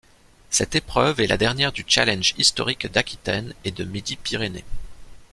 Cette 0.49 0.73
épreuve 0.73 1.19
est 1.21 1.27
la 1.27 1.37
dernière 1.37 1.71
du 1.71 1.85
Challenge 1.87 2.33
historique 2.39 2.91
d'Aquitaine 2.91 3.53
et 3.65 3.69
de 3.69 3.83
Midi-Pyrénées. 3.83 4.65